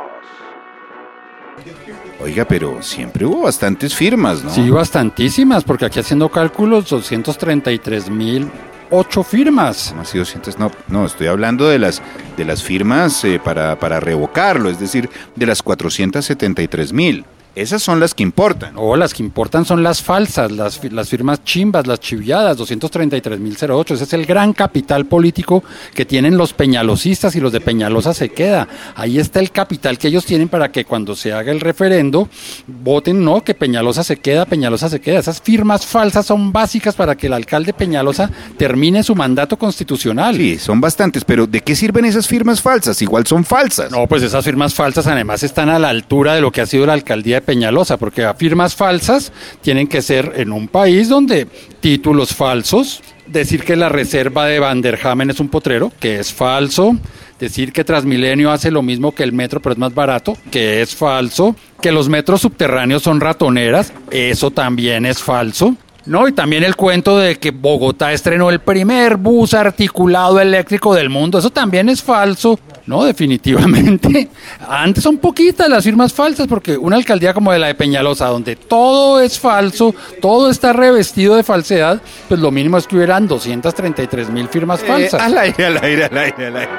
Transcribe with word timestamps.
Oiga, 2.20 2.45
pero 2.45 2.82
siempre 2.82 3.24
hubo 3.24 3.45
bastantes 3.45 3.95
firmas, 3.95 4.45
¿no? 4.45 4.51
Sí, 4.51 4.68
bastantísimas, 4.68 5.65
porque 5.65 5.87
aquí 5.87 6.01
haciendo 6.01 6.29
cálculos, 6.29 6.90
233 6.90 8.10
mil 8.10 8.51
ocho 8.90 9.23
firmas. 9.23 9.90
¿Cómo 9.90 10.02
así 10.02 10.18
200? 10.18 10.59
No, 10.59 10.73
no, 10.88 11.06
estoy 11.06 11.29
hablando 11.29 11.66
de 11.68 11.79
las, 11.79 12.02
de 12.37 12.45
las 12.45 12.62
firmas 12.62 13.24
eh, 13.24 13.40
para, 13.43 13.79
para 13.79 14.01
revocarlo, 14.01 14.68
es 14.70 14.79
decir, 14.79 15.09
de 15.34 15.46
las 15.46 15.62
473 15.62 16.93
mil. 16.93 17.24
Esas 17.55 17.83
son 17.83 17.98
las 17.98 18.15
que 18.15 18.23
importan. 18.23 18.75
O 18.77 18.97
las 18.97 19.15
que 19.15 19.23
importan 19.23 19.65
son 19.65 19.83
las 19.83 20.02
falsas, 20.02 20.52
las, 20.52 20.80
las 20.93 21.09
firmas 21.09 21.43
chimbas, 21.45 21.87
las 21.87 22.01
chiviadas, 22.01 22.57
233.008. 22.59 23.95
Ese 23.95 24.05
es 24.05 24.13
el 24.13 24.27
gran 24.27 24.52
capital 24.52 25.07
político 25.07 25.65
que 25.95 26.05
tienen 26.05 26.37
los 26.37 26.52
peñalosistas 26.52 27.35
y 27.37 27.40
los 27.40 27.52
de 27.52 27.60
Peñalosa 27.60 28.15
se 28.15 28.29
queda. 28.29 28.68
Ahí 28.95 29.18
está 29.18 29.40
el 29.40 29.51
capital 29.51 29.99
que 29.99 30.09
ellos 30.09 30.24
tienen 30.24 30.49
para 30.49 30.71
que 30.71 30.85
cuando 30.85 31.16
se 31.16 31.32
haga 31.32 31.51
el 31.51 31.60
referendo 31.60 32.29
voten 32.66 33.24
no, 33.24 33.43
que 33.43 33.55
Peñalosa 33.55 34.05
se 34.05 34.18
queda, 34.18 34.46
Peñalosa 34.46 34.88
se 34.88 35.01
queda. 35.01 35.18
Esas 35.18 35.40
firmas 35.40 35.87
falsas 35.87 36.27
son 36.27 36.52
básicas 36.52 36.95
para 36.95 37.16
que 37.16 37.27
el 37.27 37.33
alcalde 37.33 37.73
Peñalosa 37.73 38.30
termine 38.57 39.02
su 39.02 39.15
mandato 39.15 39.57
constitucional. 39.57 40.37
Sí, 40.37 40.59
son 40.59 40.80
bastantes, 40.80 41.24
pero 41.24 41.46
¿de 41.46 41.60
qué 41.60 41.74
sirven 41.74 42.05
esas 42.05 42.29
firmas 42.29 42.62
falsas? 42.62 43.02
Igual 43.02 43.27
son 43.27 43.45
falsas. 43.45 43.90
No, 43.90 44.07
pues 44.07 44.23
esas 44.23 44.45
firmas 44.45 44.74
falsas 44.74 45.07
además 45.07 45.43
están 45.43 45.68
a 45.68 45.79
la 45.79 45.88
altura 45.88 46.35
de 46.35 46.40
lo 46.40 46.52
que 46.52 46.60
ha 46.60 46.66
sido 46.66 46.87
la 46.87 46.93
alcaldía 46.93 47.37
Peñalosa, 47.40 47.96
porque 47.96 48.30
firmas 48.36 48.74
falsas 48.74 49.32
tienen 49.60 49.86
que 49.86 50.02
ser 50.02 50.32
en 50.36 50.52
un 50.52 50.68
país 50.68 51.08
donde 51.08 51.46
títulos 51.80 52.34
falsos, 52.34 53.02
decir 53.26 53.64
que 53.64 53.76
la 53.76 53.88
reserva 53.88 54.46
de 54.46 54.58
Vanderhamen 54.58 55.30
es 55.30 55.40
un 55.40 55.48
potrero, 55.48 55.92
que 56.00 56.18
es 56.18 56.32
falso, 56.32 56.96
decir 57.38 57.72
que 57.72 57.84
Transmilenio 57.84 58.50
hace 58.50 58.70
lo 58.70 58.82
mismo 58.82 59.14
que 59.14 59.22
el 59.22 59.32
metro 59.32 59.60
pero 59.60 59.74
es 59.74 59.78
más 59.78 59.94
barato, 59.94 60.36
que 60.50 60.82
es 60.82 60.94
falso, 60.94 61.54
que 61.80 61.92
los 61.92 62.09
metros 62.09 62.40
subterráneos 62.40 63.02
son 63.02 63.20
ratoneras, 63.20 63.92
eso 64.10 64.50
también 64.50 65.06
es 65.06 65.22
falso. 65.22 65.76
No, 66.09 66.26
y 66.26 66.32
también 66.32 66.64
el 66.64 66.75
cuento 66.75 67.19
de 67.19 67.38
que 67.38 67.50
Bogotá 67.50 68.12
estrenó 68.14 68.48
el 68.48 68.60
primer 68.60 69.19
bus 69.19 69.53
articulado 69.53 70.41
eléctrico 70.41 70.94
del 70.94 71.10
mundo, 71.10 71.38
eso 71.38 71.50
también 71.50 71.91
es 71.91 72.03
falso. 72.03 72.59
No, 72.87 73.04
definitivamente. 73.04 74.31
Antes 74.69 75.04
son 75.04 75.19
poquitas 75.19 75.69
las 75.69 75.84
firmas 75.84 76.15
falsas, 76.15 76.47
porque 76.47 76.78
una 76.78 76.97
alcaldía 76.97 77.34
como 77.34 77.53
de 77.53 77.59
la 77.59 77.66
de 77.66 77.75
Peñalosa, 77.75 78.28
donde 78.28 78.56
todo 78.56 79.20
es 79.20 79.38
falso, 79.38 79.94
todo 80.22 80.48
está 80.48 80.72
revestido 80.72 81.37
de 81.37 81.42
falsedad, 81.42 82.00
pues 82.26 82.41
lo 82.41 82.50
mínimo 82.50 82.78
es 82.78 82.87
que 82.87 82.97
hubieran 82.97 83.28
233 83.28 84.31
mil 84.31 84.48
firmas 84.48 84.82
falsas. 84.82 85.20
Eh, 85.20 85.25
al 85.25 85.37
aire, 85.37 85.66
al 85.66 85.76
aire, 85.76 86.04
al 86.06 86.16
aire, 86.16 86.47
al 86.47 86.56
aire. 86.56 86.72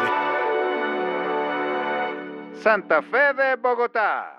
Santa 2.63 3.03
Fe 3.03 3.33
de 3.37 3.55
Bogotá. 3.61 4.38